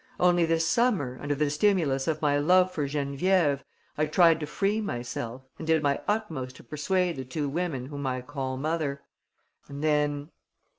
[0.19, 3.59] Only this summer, under the stimulus of my love for Geneviève,
[3.99, 8.07] I tried to free myself and did my utmost to persuade the two women whom
[8.07, 9.03] I call mother.
[9.67, 10.31] And then